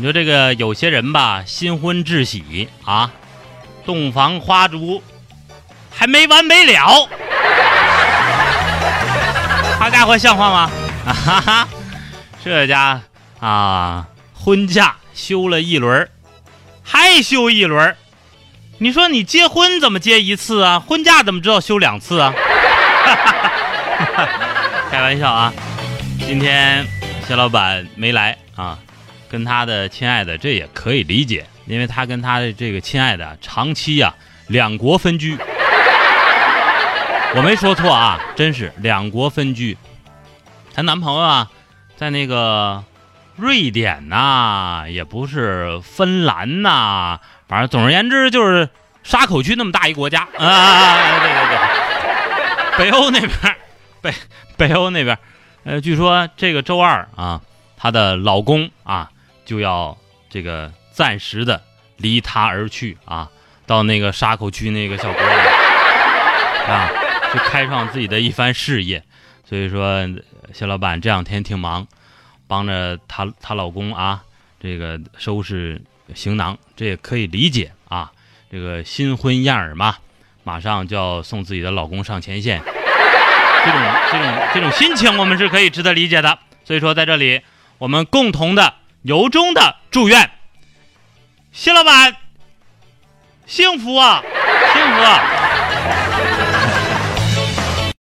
[0.00, 3.10] 你说这个有些人吧，新婚致喜啊，
[3.84, 5.02] 洞房花烛
[5.94, 7.06] 还没完没了，
[9.78, 10.70] 好家伙，像话吗？
[11.04, 11.68] 啊哈哈，
[12.42, 13.02] 这家
[13.40, 16.08] 啊，婚假休了一轮，
[16.82, 17.94] 还休一轮。
[18.78, 20.80] 你说你结婚怎么结一次啊？
[20.80, 22.32] 婚假怎么知道休两次啊？
[24.90, 25.52] 开玩笑啊！
[26.20, 26.86] 今天
[27.28, 28.78] 谢老板没来啊，
[29.30, 34.12] 跟他的亲爱的这也可以理解，因为他跟他的这个亲爱的长期呀、
[34.48, 35.38] 两国分居。
[37.36, 39.78] 我没说错啊，真是两国分居。
[40.74, 41.48] 她男朋友啊，
[41.96, 42.82] 在那个
[43.36, 48.68] 瑞典呐、也不是芬兰呐、反正总而言之就是
[49.04, 53.56] 沙口区那么大一国家啊，对对对，北欧那边，
[54.00, 54.12] 北
[54.56, 55.16] 北欧那边，
[55.62, 57.40] 呃，据说这个周二啊，
[57.76, 59.10] 她的老公啊
[59.50, 61.60] 就要这个暂时的
[61.96, 63.28] 离他而去啊，
[63.66, 65.32] 到那个沙口区那个小国里
[66.70, 66.88] 啊，
[67.32, 69.02] 去开创自己的一番事业。
[69.44, 70.08] 所以说，
[70.52, 71.84] 谢老板这两天挺忙，
[72.46, 74.22] 帮着她她老公啊，
[74.60, 75.82] 这个收拾
[76.14, 78.12] 行囊，这也可以理解啊。
[78.52, 79.96] 这个新婚燕尔嘛，
[80.44, 82.62] 马上就要送自己的老公上前线，
[83.64, 83.80] 这种
[84.12, 86.38] 这种这种心情，我们是可以值得理解的。
[86.64, 87.42] 所以说，在这里，
[87.78, 90.30] 我们共同的由衷的祝愿
[91.52, 92.16] 谢老板
[93.46, 94.22] 幸福啊，
[94.72, 95.39] 幸福啊！